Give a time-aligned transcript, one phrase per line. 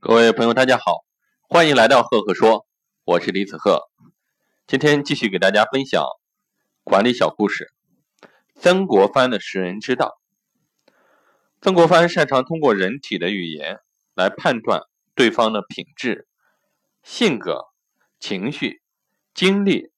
[0.00, 1.04] 各位朋友，大家好，
[1.48, 2.68] 欢迎来到赫赫说，
[3.04, 3.90] 我是李子赫。
[4.68, 6.04] 今天继续给大家分享
[6.84, 7.72] 管理小故事。
[8.54, 10.20] 曾国藩的识人之道。
[11.60, 13.80] 曾国藩擅长通过人体的语言
[14.14, 14.82] 来判断
[15.16, 16.28] 对方的品质、
[17.02, 17.64] 性格、
[18.20, 18.80] 情绪、
[19.34, 19.90] 经历，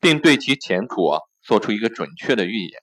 [0.00, 2.82] 并对其前途啊做出一个准确的预言。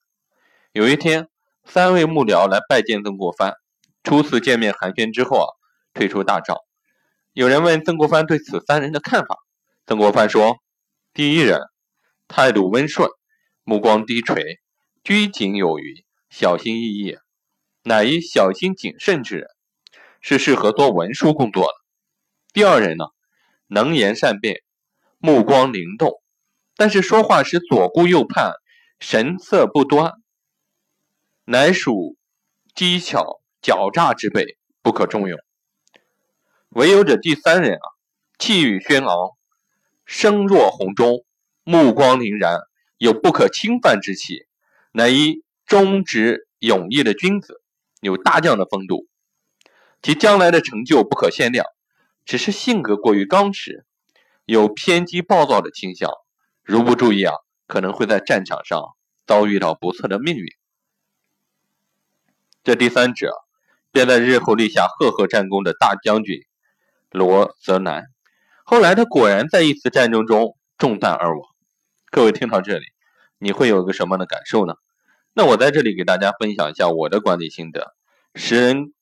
[0.74, 1.30] 有一天，
[1.66, 3.56] 三位幕僚来拜见曾国藩，
[4.04, 5.48] 初次见面寒暄之后啊，
[6.00, 6.56] 退出大帐。
[7.34, 9.38] 有人问曾国藩对此三人的看法，
[9.86, 10.56] 曾国藩说
[11.14, 11.60] ：“第一人，
[12.30, 13.10] 态度温顺，
[13.66, 14.62] 目光低垂，
[15.04, 17.18] 拘谨有余，小心翼翼，
[17.84, 19.50] 乃一小心谨慎之人，
[20.22, 21.74] 是适合做文书工作的。
[22.54, 23.08] 第二人呢，
[23.68, 24.62] 能言善辩，
[25.18, 26.22] 目光灵动，
[26.78, 28.54] 但是说话时左顾右盼，
[29.02, 30.14] 神色不端，
[31.44, 32.16] 乃属
[32.74, 35.38] 机巧狡诈之辈，不可重用。”
[36.70, 37.86] 唯有这第三人啊，
[38.38, 39.32] 气宇轩昂，
[40.06, 41.26] 声若洪钟，
[41.64, 42.60] 目光凛然，
[42.98, 44.46] 有不可侵犯之气，
[44.92, 47.62] 乃一忠直勇毅的君子，
[48.02, 49.08] 有大将的风度，
[50.04, 51.66] 其将来的成就不可限量。
[52.24, 53.84] 只是性格过于刚直，
[54.46, 56.12] 有偏激暴躁的倾向，
[56.62, 57.34] 如不注意啊，
[57.66, 60.46] 可能会在战场上遭遇到不测的命运。
[62.64, 63.34] 这第三者，
[63.92, 66.46] 便在日后立下赫赫战功的大将军。
[67.12, 68.06] 罗泽南，
[68.64, 71.50] 后来他果然在一次战争中中弹而亡。
[72.12, 72.86] 各位听到这里，
[73.40, 74.76] 你会有个什么样的感受呢？
[75.34, 77.96] 那我在这里给大家分享一下我的管理心得：
[78.36, 78.94] 识人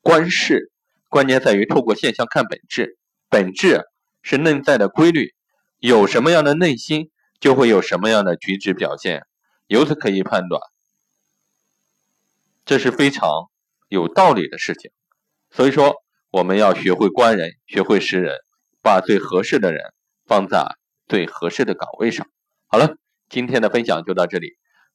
[0.00, 0.72] 观事，
[1.08, 3.84] 关键在于透过现象看本质，本质
[4.22, 5.34] 是内在的规律，
[5.78, 9.24] 有什么样的内心，就会有什么样的举止表现，
[9.68, 10.60] 由此可以判断，
[12.64, 13.28] 这是非常
[13.88, 14.90] 有道理的事情。
[15.52, 16.03] 所以说。
[16.34, 18.34] 我们要学会观人，学会识人，
[18.82, 19.84] 把最合适的人
[20.26, 20.66] 放在
[21.06, 22.26] 最合适的岗位上。
[22.66, 22.96] 好了，
[23.28, 24.48] 今天的分享就到这里。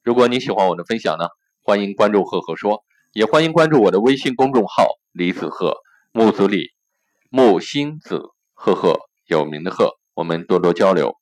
[0.04, 1.30] 如果你喜欢我的分享呢，
[1.64, 5.78] 欢迎关注赫赫说，也欢迎关注我的微信公众号李子赫
[6.12, 6.72] 木子李
[7.30, 8.22] 木星子
[8.54, 11.16] 赫赫有名的赫，我们多多交流。